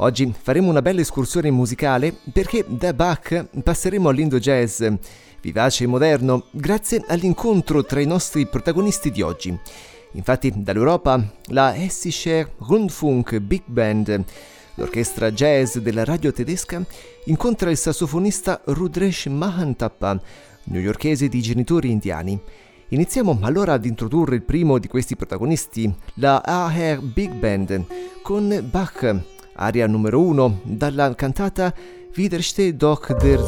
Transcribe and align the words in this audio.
Oggi 0.00 0.32
faremo 0.32 0.68
una 0.68 0.80
bella 0.80 1.00
escursione 1.00 1.50
musicale 1.50 2.14
perché 2.32 2.64
da 2.68 2.92
Bach 2.92 3.46
passeremo 3.64 4.08
all'indo 4.08 4.38
jazz, 4.38 4.84
vivace 5.40 5.84
e 5.84 5.86
moderno, 5.88 6.44
grazie 6.52 7.02
all'incontro 7.08 7.84
tra 7.84 8.00
i 8.00 8.06
nostri 8.06 8.46
protagonisti 8.46 9.10
di 9.10 9.22
oggi. 9.22 9.58
Infatti 10.12 10.52
dall'Europa 10.54 11.20
la 11.46 11.74
Hessische 11.74 12.52
Rundfunk 12.58 13.38
Big 13.38 13.62
Band, 13.64 14.24
l'orchestra 14.76 15.32
jazz 15.32 15.78
della 15.78 16.04
radio 16.04 16.32
tedesca, 16.32 16.80
incontra 17.24 17.68
il 17.68 17.76
sassofonista 17.76 18.60
Rudresh 18.66 19.26
Mahantappa, 19.26 20.22
newyorkese 20.66 21.26
di 21.26 21.42
genitori 21.42 21.90
indiani. 21.90 22.40
Iniziamo 22.90 23.40
allora 23.42 23.72
ad 23.72 23.84
introdurre 23.84 24.36
il 24.36 24.44
primo 24.44 24.78
di 24.78 24.86
questi 24.86 25.16
protagonisti, 25.16 25.92
la 26.14 26.40
AR 26.40 27.00
Big 27.00 27.32
Band, 27.32 27.84
con 28.22 28.64
Bach, 28.70 29.36
aria 29.58 29.86
numero 29.86 30.20
1 30.20 30.60
dalla 30.64 31.14
cantata 31.14 31.72
Widersteh 32.14 32.72
doch 32.72 33.12
der 33.18 33.40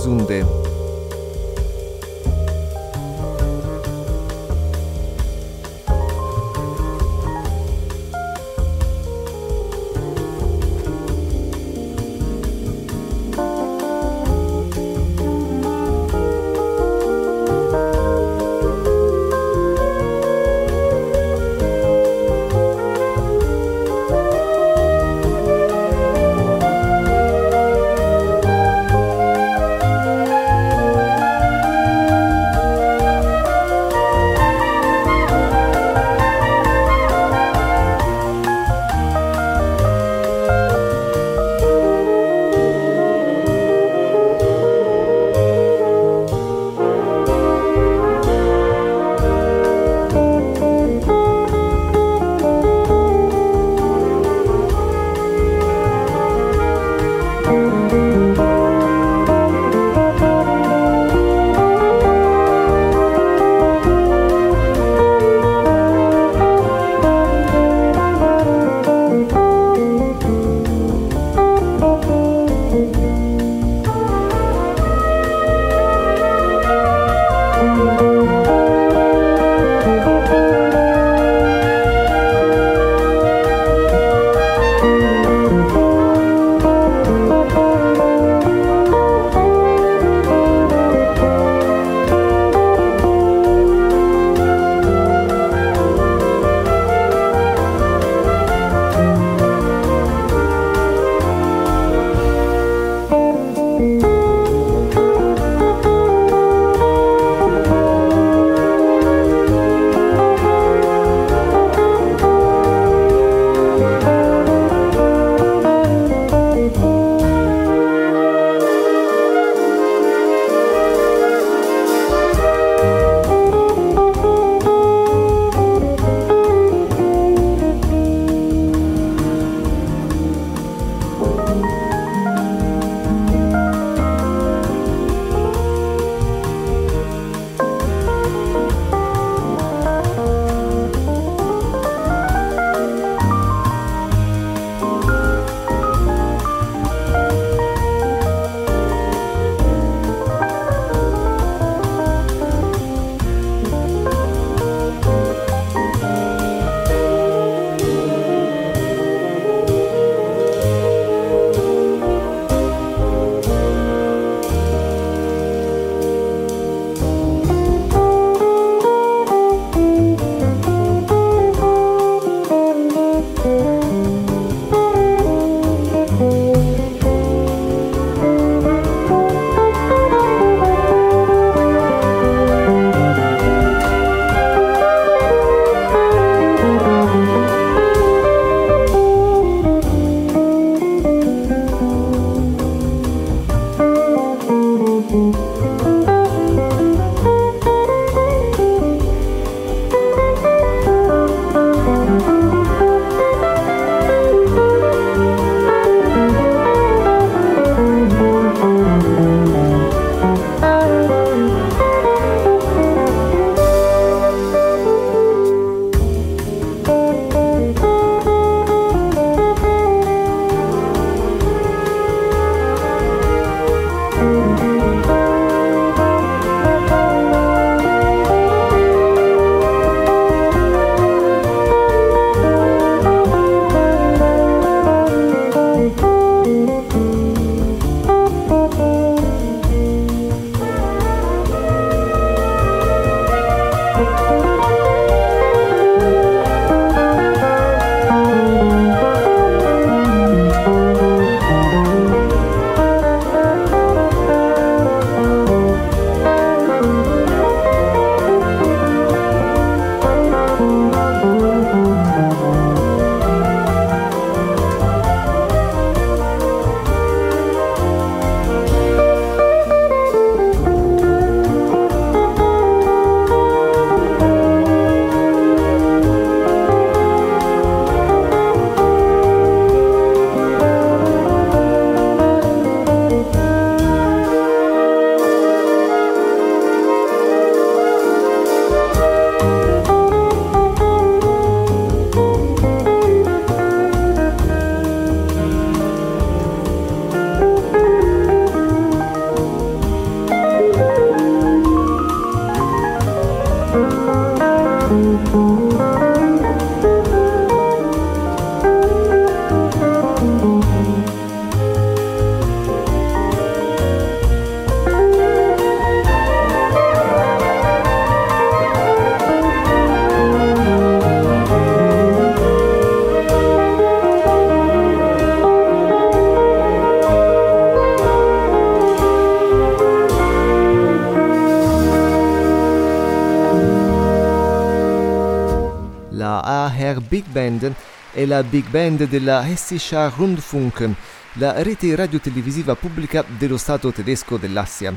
Sünde. 336.20 337.00
Big 337.08 337.24
Band 337.26 337.74
è 338.12 338.24
la 338.26 338.42
Big 338.42 338.68
Band 338.68 339.08
della 339.08 339.46
Hessischer 339.48 340.12
Rundfunk, 340.14 340.88
la 341.34 341.62
rete 341.62 341.94
radiotelevisiva 341.94 342.74
pubblica 342.74 343.24
dello 343.38 343.56
Stato 343.56 343.90
tedesco 343.90 344.36
dell'Assia. 344.36 344.94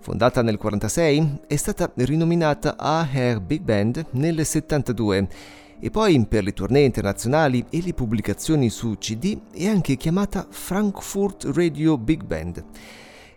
Fondata 0.00 0.42
nel 0.42 0.58
1946, 0.60 1.46
è 1.46 1.56
stata 1.56 1.90
rinominata 1.96 2.76
AR 2.76 3.40
Big 3.40 3.62
Band 3.62 3.96
nel 3.96 4.34
1972 4.34 5.28
e 5.80 5.90
poi 5.90 6.24
per 6.26 6.42
le 6.42 6.52
tournée 6.52 6.84
internazionali 6.84 7.64
e 7.70 7.80
le 7.82 7.94
pubblicazioni 7.94 8.68
su 8.68 8.96
CD 8.98 9.38
è 9.52 9.66
anche 9.66 9.96
chiamata 9.96 10.46
Frankfurt 10.50 11.50
Radio 11.54 11.96
Big 11.96 12.24
Band 12.24 12.64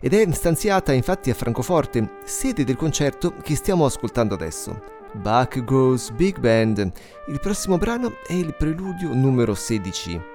ed 0.00 0.14
è 0.14 0.32
stanziata 0.32 0.92
infatti 0.92 1.30
a 1.30 1.34
Francoforte, 1.34 2.18
sede 2.24 2.64
del 2.64 2.74
concerto 2.74 3.34
che 3.40 3.54
stiamo 3.54 3.84
ascoltando 3.84 4.34
adesso. 4.34 5.01
Bach 5.14 5.62
Goes 5.64 6.10
Big 6.10 6.38
Band. 6.38 6.90
Il 7.28 7.40
prossimo 7.40 7.78
brano 7.78 8.14
è 8.26 8.32
il 8.32 8.54
preludio 8.54 9.12
numero 9.12 9.54
16. 9.54 10.31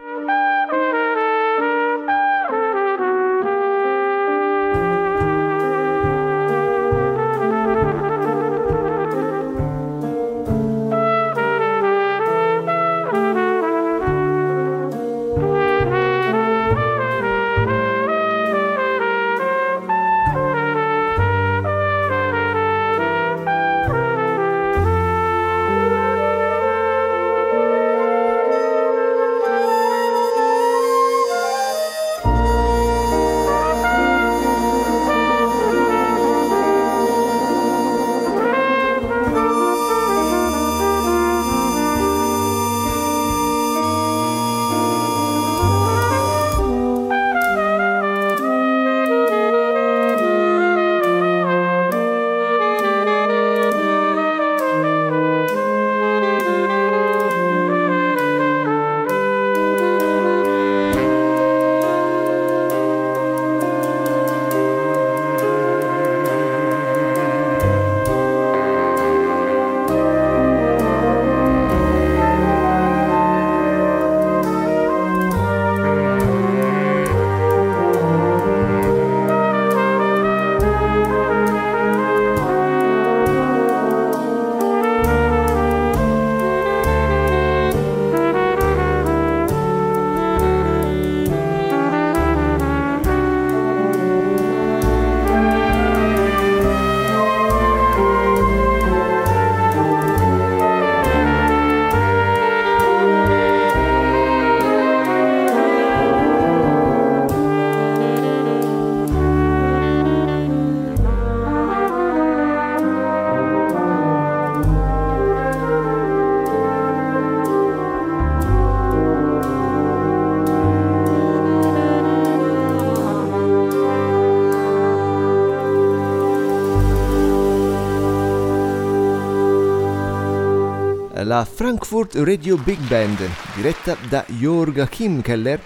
La 131.27 131.43
Frankfurt 131.43 132.15
Radio 132.15 132.55
Big 132.55 132.79
Band, 132.87 133.17
diretta 133.53 133.97
da 134.07 134.23
Jörg 134.39 134.87
Kimkeller, 134.87 135.59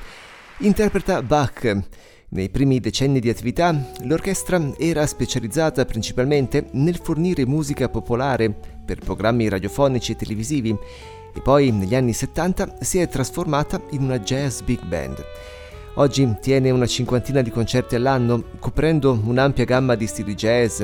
interpreta 0.57 1.21
Bach. 1.21 1.83
Nei 2.29 2.49
primi 2.49 2.79
decenni 2.79 3.19
di 3.19 3.29
attività, 3.29 3.71
l'orchestra 4.05 4.59
era 4.79 5.05
specializzata 5.05 5.85
principalmente 5.85 6.65
nel 6.71 6.97
fornire 6.97 7.45
musica 7.45 7.89
popolare 7.89 8.51
per 8.83 8.97
programmi 8.97 9.49
radiofonici 9.49 10.13
e 10.13 10.15
televisivi 10.15 10.75
e 11.31 11.41
poi 11.41 11.69
negli 11.69 11.93
anni 11.93 12.13
70 12.13 12.77
si 12.79 12.97
è 12.97 13.07
trasformata 13.07 13.79
in 13.91 14.01
una 14.01 14.17
jazz 14.17 14.61
big 14.61 14.83
band. 14.83 15.23
Oggi 15.95 16.37
tiene 16.41 16.71
una 16.71 16.87
cinquantina 16.87 17.43
di 17.43 17.51
concerti 17.51 17.93
all'anno, 17.93 18.45
coprendo 18.57 19.11
un'ampia 19.25 19.65
gamma 19.65 19.93
di 19.93 20.07
stili 20.07 20.33
jazz 20.33 20.81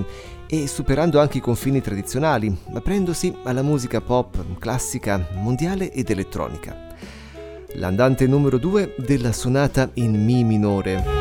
e 0.48 0.68
superando 0.68 1.20
anche 1.20 1.38
i 1.38 1.42
confini 1.42 1.82
tradizionali, 1.82 2.56
aprendosi 2.74 3.36
alla 3.44 3.62
musica 3.62 4.02
pop, 4.02 4.58
classica, 4.60 5.28
mondiale 5.34 5.92
ed 5.92 6.10
elettronica. 6.10 6.96
L'andante 7.74 8.26
numero 8.28 8.58
2 8.58 8.96
della 8.98 9.32
sonata 9.32 9.90
in 9.96 10.24
Mi 10.24 10.44
minore. 10.44 11.17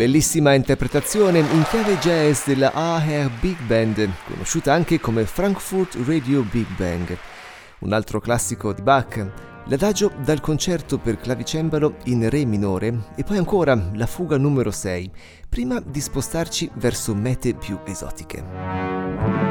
Bellissima 0.00 0.54
interpretazione 0.54 1.40
in 1.40 1.62
chiave 1.68 1.98
jazz 1.98 2.46
della 2.46 2.72
AHR 2.72 3.30
Big 3.38 3.60
Band, 3.64 4.10
conosciuta 4.24 4.72
anche 4.72 4.98
come 4.98 5.26
Frankfurt 5.26 5.98
Radio 6.06 6.40
Big 6.40 6.66
Bang. 6.74 7.14
Un 7.80 7.92
altro 7.92 8.18
classico 8.18 8.72
di 8.72 8.80
Bach, 8.80 9.30
l'adagio 9.66 10.10
dal 10.24 10.40
concerto 10.40 10.96
per 10.96 11.18
clavicembalo 11.18 11.96
in 12.04 12.30
Re 12.30 12.46
minore 12.46 13.08
e 13.14 13.24
poi 13.24 13.36
ancora 13.36 13.78
la 13.92 14.06
fuga 14.06 14.38
numero 14.38 14.70
6, 14.70 15.10
prima 15.50 15.82
di 15.84 16.00
spostarci 16.00 16.70
verso 16.76 17.14
mete 17.14 17.52
più 17.52 17.78
esotiche. 17.84 19.49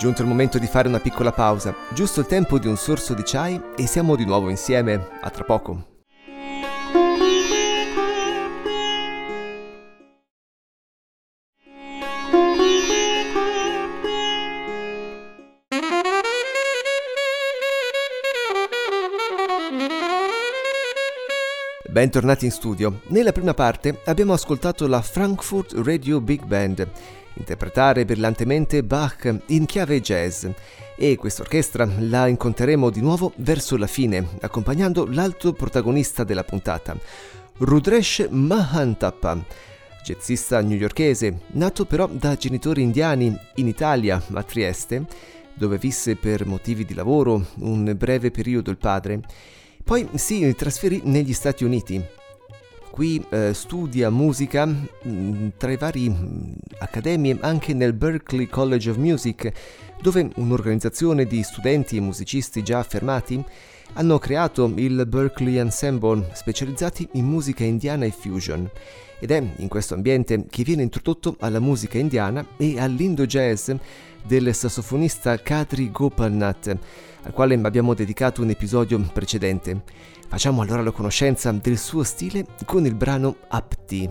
Giunto 0.00 0.22
il 0.22 0.28
momento 0.28 0.58
di 0.58 0.66
fare 0.66 0.88
una 0.88 0.98
piccola 0.98 1.30
pausa, 1.30 1.74
giusto 1.92 2.20
il 2.20 2.26
tempo 2.26 2.58
di 2.58 2.66
un 2.66 2.78
sorso 2.78 3.12
di 3.12 3.20
chai 3.22 3.60
e 3.76 3.86
siamo 3.86 4.16
di 4.16 4.24
nuovo 4.24 4.48
insieme. 4.48 5.08
A 5.20 5.28
tra 5.28 5.44
poco. 5.44 5.89
Bentornati 22.00 22.46
in 22.46 22.50
studio. 22.50 23.02
Nella 23.08 23.30
prima 23.30 23.52
parte 23.52 24.00
abbiamo 24.06 24.32
ascoltato 24.32 24.86
la 24.86 25.02
Frankfurt 25.02 25.74
Radio 25.84 26.22
Big 26.22 26.46
Band 26.46 26.90
interpretare 27.34 28.06
brillantemente 28.06 28.82
Bach 28.82 29.30
in 29.48 29.66
chiave 29.66 30.00
jazz 30.00 30.46
e 30.96 31.16
quest'orchestra 31.16 31.86
la 31.98 32.26
incontreremo 32.26 32.88
di 32.88 33.02
nuovo 33.02 33.34
verso 33.36 33.76
la 33.76 33.86
fine, 33.86 34.26
accompagnando 34.40 35.04
l'altro 35.10 35.52
protagonista 35.52 36.24
della 36.24 36.42
puntata, 36.42 36.96
Rudresh 37.58 38.28
Mahantappa, 38.30 39.44
jazzista 40.02 40.62
newyorkese, 40.62 41.40
nato 41.48 41.84
però 41.84 42.06
da 42.06 42.34
genitori 42.34 42.80
indiani 42.80 43.38
in 43.56 43.68
Italia, 43.68 44.22
a 44.32 44.42
Trieste, 44.42 45.04
dove 45.52 45.76
visse 45.76 46.16
per 46.16 46.46
motivi 46.46 46.86
di 46.86 46.94
lavoro 46.94 47.48
un 47.56 47.94
breve 47.94 48.30
periodo 48.30 48.70
il 48.70 48.78
padre. 48.78 49.20
Poi 49.90 50.08
si 50.14 50.54
trasferì 50.54 51.00
negli 51.02 51.32
Stati 51.32 51.64
Uniti 51.64 52.00
Qui 52.92 53.26
eh, 53.28 53.52
studia 53.52 54.08
musica 54.08 54.64
mh, 54.64 54.86
mm, 55.04 55.48
tra 55.56 55.72
i 55.72 55.76
vari 55.76 56.08
mh, 56.08 56.54
accademie 56.78 57.36
anche 57.40 57.74
nel 57.74 57.92
Berklee 57.92 58.48
College 58.48 58.90
of 58.90 58.98
Music, 58.98 59.50
dove 60.00 60.30
un'organizzazione 60.36 61.24
di 61.24 61.42
studenti 61.42 61.96
e 61.96 62.00
musicisti 62.00 62.62
già 62.62 62.78
affermati 62.78 63.44
hanno 63.94 64.18
creato 64.18 64.72
il 64.76 65.06
Berkeley 65.08 65.56
Ensemble, 65.56 66.30
specializzati 66.34 67.08
in 67.14 67.24
musica 67.24 67.64
indiana 67.64 68.04
e 68.04 68.12
fusion. 68.12 68.70
Ed 69.18 69.32
è 69.32 69.42
in 69.56 69.66
questo 69.66 69.94
ambiente 69.94 70.46
che 70.48 70.62
viene 70.62 70.82
introdotto 70.82 71.34
alla 71.40 71.58
musica 71.58 71.98
indiana 71.98 72.46
e 72.56 72.78
all'indo 72.78 73.26
jazz 73.26 73.72
del 74.24 74.54
sassofonista 74.54 75.42
Kadri 75.42 75.90
Gopalnath, 75.90 76.78
al 77.22 77.32
quale 77.32 77.54
abbiamo 77.62 77.94
dedicato 77.94 78.42
un 78.42 78.50
episodio 78.50 78.98
precedente. 79.12 79.82
Facciamo 80.28 80.62
allora 80.62 80.82
la 80.82 80.92
conoscenza 80.92 81.50
del 81.52 81.78
suo 81.78 82.02
stile 82.02 82.46
con 82.64 82.86
il 82.86 82.94
brano 82.94 83.36
Apti. 83.48 84.08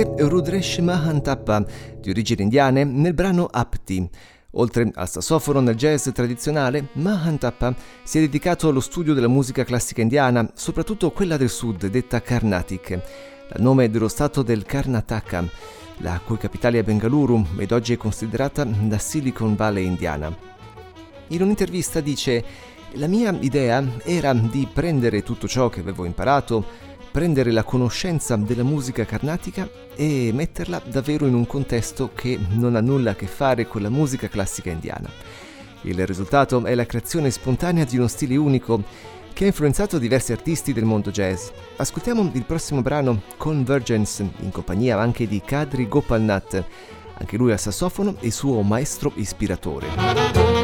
Newyorkese 0.00 0.28
Rudresh 0.28 0.78
Mahantappa, 0.78 1.64
di 2.00 2.10
origini 2.10 2.42
indiane, 2.42 2.84
nel 2.84 3.12
brano 3.14 3.46
Apti. 3.50 4.08
Oltre 4.52 4.90
al 4.94 5.08
sassofono 5.08 5.60
nel 5.60 5.76
jazz 5.76 6.08
tradizionale, 6.08 6.88
Mahantappa 6.92 7.74
si 8.02 8.18
è 8.18 8.20
dedicato 8.20 8.68
allo 8.68 8.80
studio 8.80 9.14
della 9.14 9.28
musica 9.28 9.64
classica 9.64 10.00
indiana, 10.00 10.50
soprattutto 10.54 11.10
quella 11.10 11.36
del 11.36 11.50
sud, 11.50 11.86
detta 11.86 12.22
Carnatic, 12.22 12.88
dal 12.90 13.60
nome 13.60 13.90
dello 13.90 14.08
stato 14.08 14.42
del 14.42 14.64
Karnataka, 14.64 15.44
la 15.98 16.20
cui 16.24 16.38
capitale 16.38 16.78
è 16.78 16.82
Bengaluru 16.82 17.44
ed 17.58 17.70
oggi 17.72 17.92
è 17.92 17.96
considerata 17.96 18.66
la 18.88 18.98
Silicon 18.98 19.54
Valley 19.54 19.84
indiana. 19.84 20.34
In 21.28 21.42
un'intervista 21.42 22.00
dice 22.00 22.44
la 22.94 23.06
mia 23.06 23.36
idea 23.38 23.84
era 24.02 24.32
di 24.32 24.66
prendere 24.72 25.22
tutto 25.22 25.46
ciò 25.46 25.68
che 25.68 25.80
avevo 25.80 26.04
imparato, 26.04 26.88
prendere 27.10 27.50
la 27.50 27.64
conoscenza 27.64 28.36
della 28.36 28.62
musica 28.62 29.04
carnatica 29.04 29.68
e 29.94 30.30
metterla 30.32 30.82
davvero 30.86 31.26
in 31.26 31.34
un 31.34 31.46
contesto 31.46 32.10
che 32.14 32.38
non 32.50 32.76
ha 32.76 32.80
nulla 32.80 33.10
a 33.10 33.14
che 33.14 33.26
fare 33.26 33.66
con 33.66 33.82
la 33.82 33.90
musica 33.90 34.28
classica 34.28 34.70
indiana. 34.70 35.10
Il 35.82 36.06
risultato 36.06 36.64
è 36.64 36.74
la 36.74 36.86
creazione 36.86 37.30
spontanea 37.30 37.84
di 37.84 37.96
uno 37.96 38.06
stile 38.06 38.36
unico 38.36 38.82
che 39.32 39.44
ha 39.44 39.48
influenzato 39.48 39.98
diversi 39.98 40.32
artisti 40.32 40.72
del 40.72 40.84
mondo 40.84 41.10
jazz. 41.10 41.48
Ascoltiamo 41.76 42.30
il 42.34 42.44
prossimo 42.44 42.82
brano 42.82 43.22
Convergence 43.36 44.28
in 44.40 44.50
compagnia 44.50 44.98
anche 44.98 45.26
di 45.26 45.40
Kadri 45.42 45.88
Gopalnath, 45.88 46.64
anche 47.14 47.36
lui 47.36 47.52
al 47.52 47.58
sassofono 47.58 48.16
e 48.20 48.30
suo 48.30 48.60
maestro 48.62 49.12
ispiratore. 49.14 50.59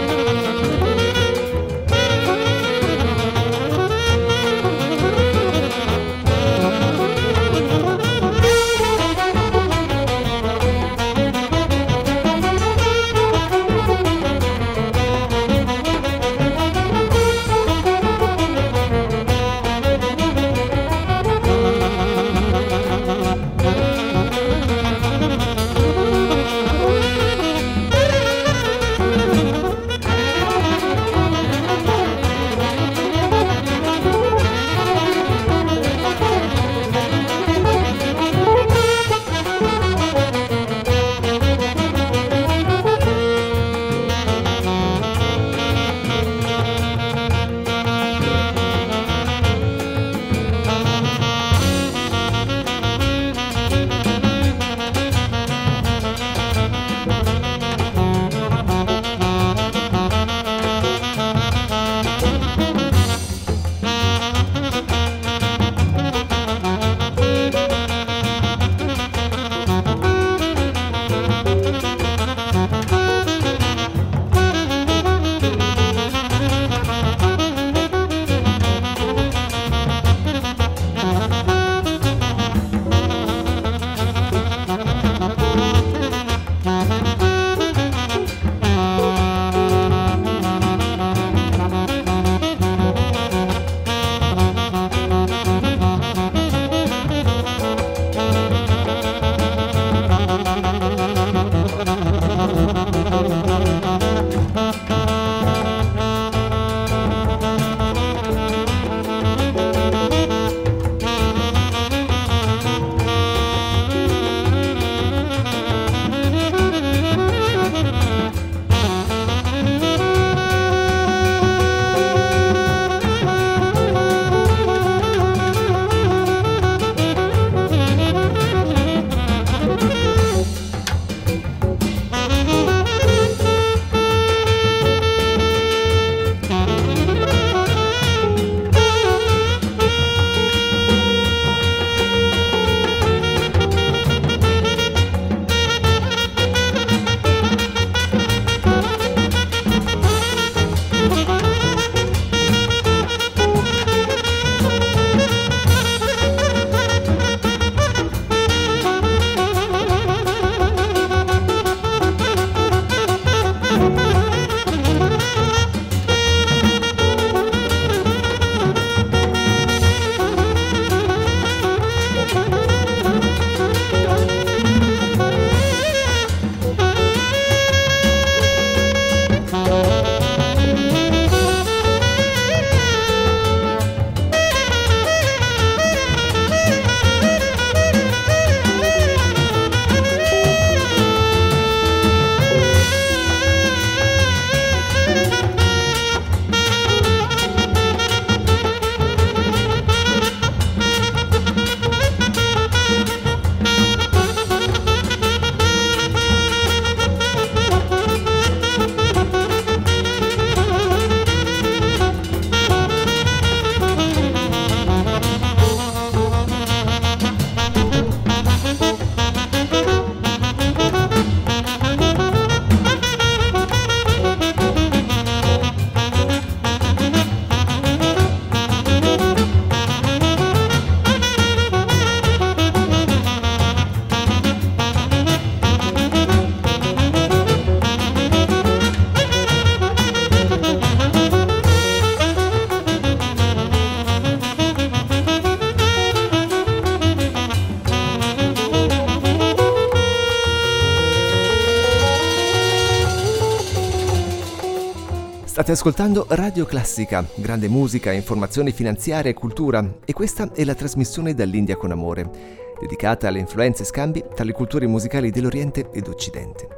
State 255.66 255.80
ascoltando 255.80 256.26
Radio 256.28 256.64
Classica, 256.64 257.26
grande 257.34 257.66
musica, 257.66 258.12
informazioni 258.12 258.70
finanziarie 258.70 259.32
e 259.32 259.34
cultura 259.34 259.96
e 260.04 260.12
questa 260.12 260.52
è 260.52 260.62
la 260.62 260.76
trasmissione 260.76 261.34
dall'India 261.34 261.74
con 261.74 261.90
amore, 261.90 262.30
dedicata 262.78 263.26
alle 263.26 263.40
influenze 263.40 263.82
e 263.82 263.86
scambi 263.86 264.24
tra 264.32 264.44
le 264.44 264.52
culture 264.52 264.86
musicali 264.86 265.32
dell'Oriente 265.32 265.90
ed 265.92 266.06
Occidente. 266.06 266.68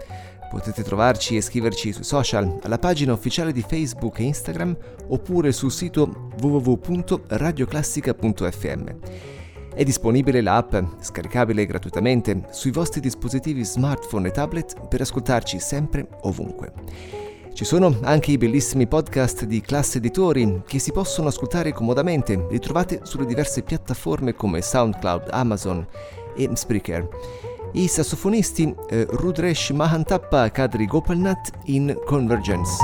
Potete 0.49 0.83
trovarci 0.83 1.37
e 1.37 1.43
scriverci 1.43 1.93
sui 1.93 2.03
social, 2.03 2.61
alla 2.63 2.79
pagina 2.79 3.13
ufficiale 3.13 3.53
di 3.53 3.61
Facebook 3.61 4.21
e 4.21 4.23
Instagram 4.23 4.75
oppure 5.09 5.53
sul 5.53 5.71
sito 5.71 6.31
www.radioclassica.fm. 6.41 8.85
È 9.75 9.85
disponibile 9.85 10.41
l'app, 10.41 10.75
scaricabile 11.01 11.67
gratuitamente, 11.67 12.47
sui 12.53 12.71
vostri 12.71 13.01
dispositivi 13.01 13.67
smartphone 13.67 14.29
e 14.29 14.31
tablet 14.31 14.89
per 14.89 15.03
ascoltarci 15.03 15.61
sempre 15.61 16.09
ovunque. 16.23 17.28
Ci 17.59 17.65
sono 17.65 17.93
anche 18.03 18.31
i 18.31 18.39
bellissimi 18.39 18.87
podcast 18.87 19.43
di 19.43 19.61
classe 19.61 19.99
editori 19.99 20.63
che 20.65 20.79
si 20.79 20.93
possono 20.93 21.27
ascoltare 21.27 21.73
comodamente, 21.73 22.47
li 22.49 22.61
trovate 22.61 23.01
sulle 23.03 23.27
diverse 23.27 23.63
piattaforme 23.63 24.33
come 24.33 24.63
SoundCloud, 24.63 25.27
Amazon 25.33 25.85
e 26.37 26.49
Spreaker. 26.53 27.09
I 27.73 27.89
sassofonisti 27.89 28.73
eh, 28.89 29.09
Rudresh 29.11 29.71
Mahantappa 29.71 30.49
Kadri 30.53 30.87
Gopalnath 30.87 31.51
in 31.65 31.99
Convergence. 32.07 32.77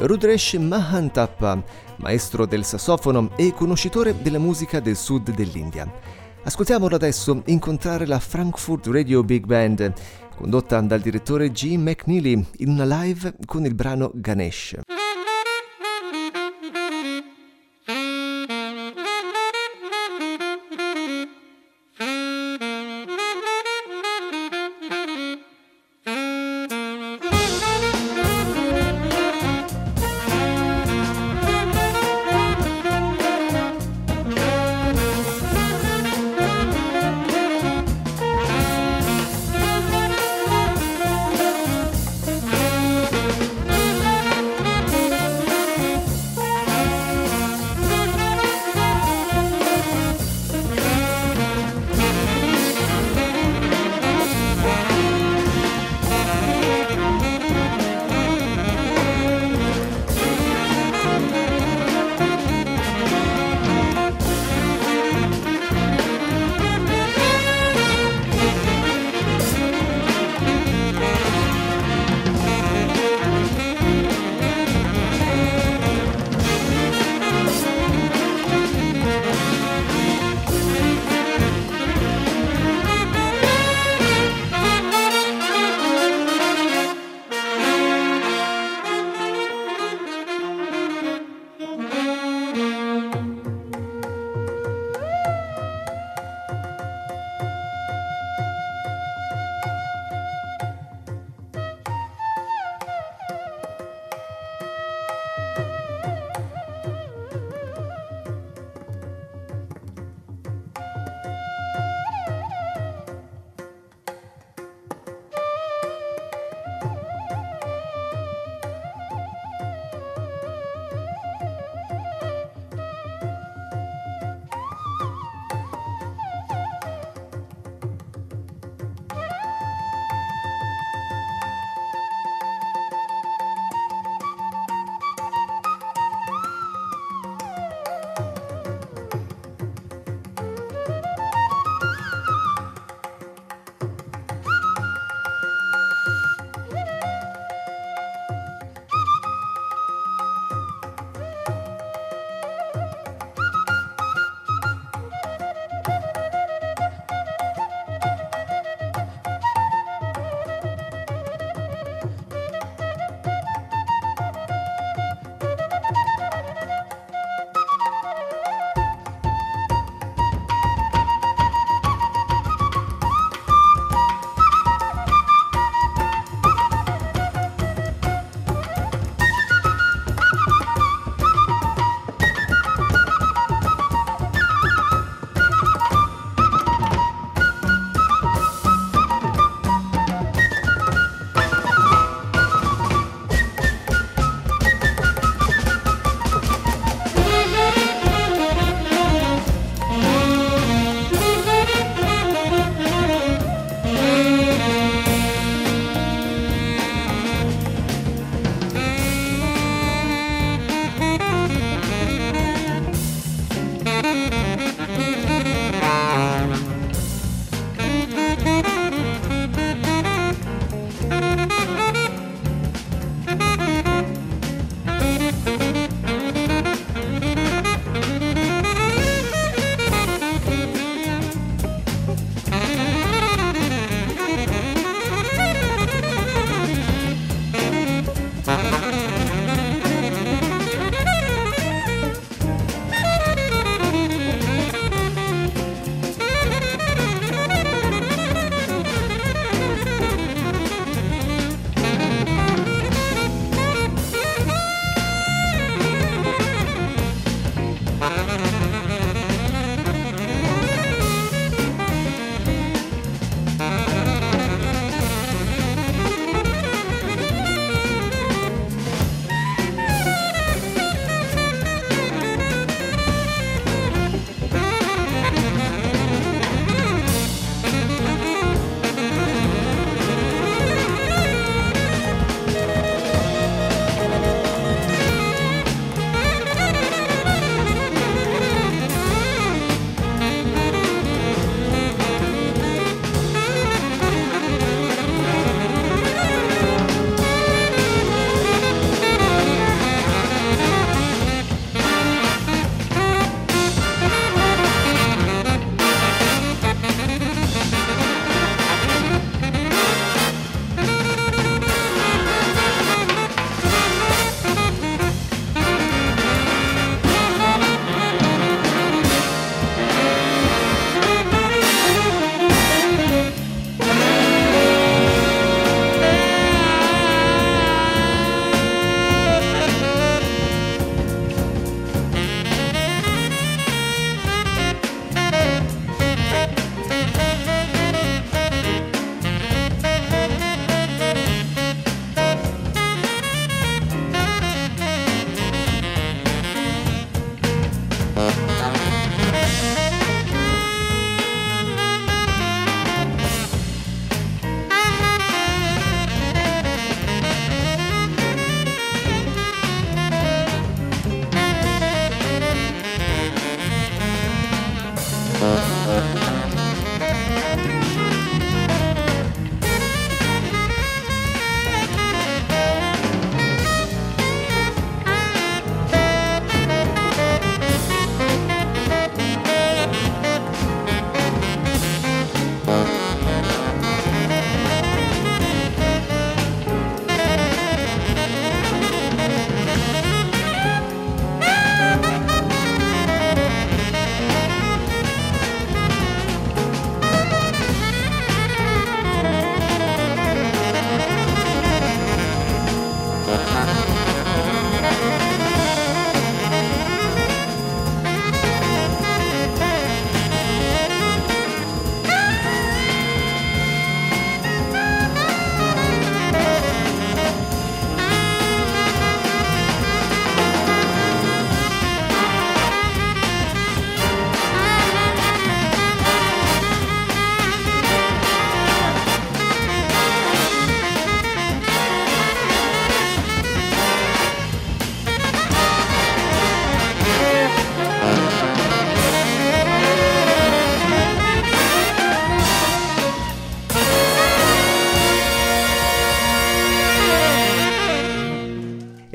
Rudresh 0.00 0.54
Mahantappa, 0.54 1.60
maestro 1.96 2.46
del 2.46 2.64
sassofono 2.64 3.32
e 3.34 3.52
conoscitore 3.52 4.14
della 4.22 4.38
musica 4.38 4.78
del 4.78 4.94
sud 4.94 5.34
dell'India. 5.34 5.92
Ascoltiamolo 6.44 6.94
adesso 6.94 7.42
incontrare 7.46 8.06
la 8.06 8.20
Frankfurt 8.20 8.86
Radio 8.86 9.24
Big 9.24 9.44
Band, 9.44 9.92
condotta 10.36 10.80
dal 10.82 11.00
direttore 11.00 11.50
G. 11.50 11.74
McNeely 11.76 12.46
in 12.58 12.68
una 12.68 12.84
live 13.02 13.34
con 13.44 13.64
il 13.64 13.74
brano 13.74 14.12
Ganesh. 14.14 14.78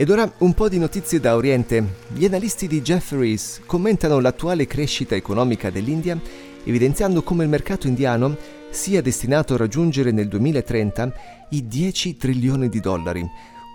Ed 0.03 0.09
ora 0.09 0.29
un 0.39 0.53
po' 0.53 0.67
di 0.67 0.77
notizie 0.79 1.21
da 1.21 1.33
Oriente. 1.37 1.81
Gli 2.09 2.25
analisti 2.25 2.67
di 2.67 2.81
Jefferies 2.81 3.61
commentano 3.65 4.19
l'attuale 4.19 4.67
crescita 4.67 5.15
economica 5.15 5.69
dell'India, 5.69 6.19
evidenziando 6.65 7.23
come 7.23 7.43
il 7.43 7.49
mercato 7.49 7.87
indiano 7.87 8.35
sia 8.69 9.01
destinato 9.01 9.53
a 9.53 9.57
raggiungere 9.57 10.11
nel 10.11 10.27
2030 10.27 11.13
i 11.51 11.67
10 11.67 12.17
trilioni 12.17 12.67
di 12.67 12.81
dollari, 12.81 13.25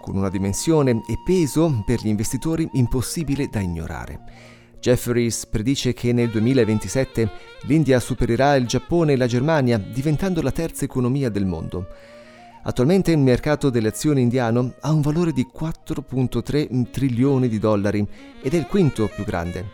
con 0.03 0.19
una 0.19 0.29
dimensione 0.29 1.01
e 1.09 1.15
peso 1.25 1.83
per 1.87 2.03
gli 2.03 2.09
investitori 2.09 2.69
impossibile 2.73 3.49
da 3.51 3.61
ignorare. 3.61 4.21
Jefferies 4.81 5.47
predice 5.47 5.95
che 5.95 6.13
nel 6.13 6.29
2027 6.29 7.31
l'India 7.63 7.99
supererà 8.01 8.55
il 8.57 8.67
Giappone 8.67 9.15
e 9.15 9.17
la 9.17 9.27
Germania, 9.27 9.79
diventando 9.79 10.43
la 10.43 10.53
terza 10.53 10.85
economia 10.85 11.31
del 11.31 11.47
mondo. 11.47 11.87
Attualmente 12.69 13.13
il 13.13 13.19
mercato 13.19 13.71
delle 13.71 13.89
azioni 13.89 14.21
indiano 14.21 14.75
ha 14.81 14.93
un 14.93 15.01
valore 15.01 15.33
di 15.33 15.49
4.3 15.51 16.91
trilioni 16.91 17.49
di 17.49 17.59
dollari 17.59 18.07
ed 18.43 18.53
è 18.53 18.59
il 18.59 18.67
quinto 18.67 19.09
più 19.09 19.25
grande. 19.25 19.71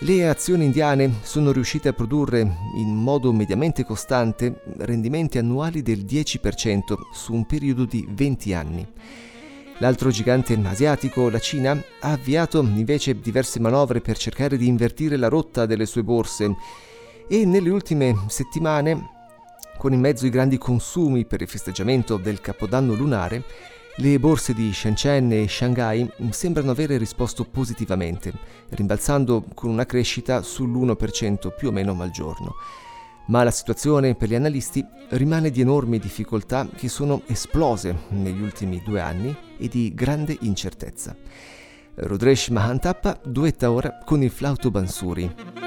Le 0.00 0.28
azioni 0.28 0.66
indiane 0.66 1.14
sono 1.22 1.50
riuscite 1.50 1.88
a 1.88 1.94
produrre 1.94 2.40
in 2.76 2.94
modo 2.94 3.32
mediamente 3.32 3.86
costante 3.86 4.60
rendimenti 4.76 5.38
annuali 5.38 5.80
del 5.80 6.00
10% 6.00 6.94
su 7.10 7.32
un 7.32 7.46
periodo 7.46 7.86
di 7.86 8.06
20 8.06 8.52
anni. 8.52 8.86
L'altro 9.78 10.10
gigante 10.10 10.60
asiatico, 10.62 11.30
la 11.30 11.38
Cina, 11.38 11.70
ha 12.00 12.10
avviato 12.12 12.60
invece 12.60 13.18
diverse 13.18 13.60
manovre 13.60 14.02
per 14.02 14.18
cercare 14.18 14.58
di 14.58 14.66
invertire 14.66 15.16
la 15.16 15.28
rotta 15.28 15.64
delle 15.64 15.86
sue 15.86 16.02
borse 16.04 16.54
e 17.28 17.46
nelle 17.46 17.70
ultime 17.70 18.14
settimane 18.26 19.15
con 19.76 19.92
in 19.92 20.00
mezzo 20.00 20.26
i 20.26 20.30
grandi 20.30 20.58
consumi 20.58 21.24
per 21.24 21.40
il 21.40 21.48
festeggiamento 21.48 22.16
del 22.16 22.40
Capodanno 22.40 22.94
lunare, 22.94 23.44
le 23.96 24.18
borse 24.18 24.52
di 24.52 24.72
Shenzhen 24.72 25.32
e 25.32 25.48
Shanghai 25.48 26.10
sembrano 26.30 26.70
avere 26.70 26.98
risposto 26.98 27.44
positivamente, 27.44 28.32
rimbalzando 28.70 29.44
con 29.54 29.70
una 29.70 29.86
crescita 29.86 30.40
sull'1% 30.40 31.54
più 31.56 31.68
o 31.68 31.72
meno 31.72 31.96
al 32.00 32.10
giorno. 32.10 32.56
Ma 33.28 33.42
la 33.42 33.50
situazione 33.50 34.14
per 34.14 34.28
gli 34.28 34.34
analisti 34.34 34.84
rimane 35.10 35.50
di 35.50 35.60
enormi 35.60 35.98
difficoltà 35.98 36.68
che 36.74 36.88
sono 36.88 37.22
esplose 37.26 38.04
negli 38.10 38.40
ultimi 38.40 38.82
due 38.84 39.00
anni 39.00 39.36
e 39.58 39.68
di 39.68 39.92
grande 39.94 40.36
incertezza. 40.40 41.16
Rudresh 41.94 42.48
Mahantappa 42.48 43.18
duetta 43.24 43.72
ora 43.72 44.00
con 44.04 44.22
il 44.22 44.30
flauto 44.30 44.70
Bansuri. 44.70 45.65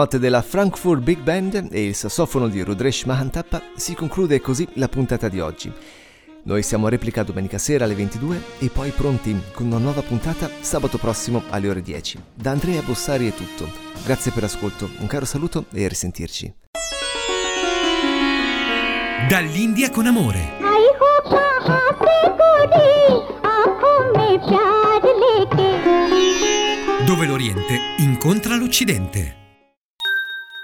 Note 0.00 0.18
della 0.18 0.40
Frankfurt 0.40 1.02
Big 1.02 1.18
Band 1.18 1.68
e 1.70 1.84
il 1.84 1.94
sassofono 1.94 2.48
di 2.48 2.62
Rudresh 2.62 3.04
Mahantappa 3.04 3.60
si 3.76 3.94
conclude 3.94 4.40
così 4.40 4.66
la 4.74 4.88
puntata 4.88 5.28
di 5.28 5.40
oggi. 5.40 5.70
Noi 6.44 6.62
siamo 6.62 6.86
a 6.86 6.88
replica 6.88 7.22
domenica 7.22 7.58
sera 7.58 7.84
alle 7.84 7.94
22 7.94 8.42
e 8.60 8.70
poi 8.70 8.92
pronti 8.92 9.38
con 9.52 9.66
una 9.66 9.76
nuova 9.76 10.00
puntata 10.00 10.48
sabato 10.60 10.96
prossimo 10.96 11.42
alle 11.50 11.68
ore 11.68 11.82
10. 11.82 12.18
Da 12.32 12.50
Andrea 12.50 12.80
Bossari 12.80 13.28
è 13.28 13.34
tutto. 13.34 13.70
Grazie 14.02 14.32
per 14.32 14.44
l'ascolto, 14.44 14.88
un 15.00 15.06
caro 15.06 15.26
saluto 15.26 15.66
e 15.70 15.84
a 15.84 15.88
risentirci. 15.88 16.54
Dall'India 19.28 19.90
con 19.90 20.06
amore. 20.06 20.56
Dove 27.04 27.26
l'Oriente 27.26 27.78
incontra 27.98 28.56
l'Occidente. 28.56 29.40